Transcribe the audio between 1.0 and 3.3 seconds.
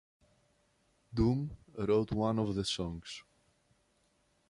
Doom wrote one of the songs.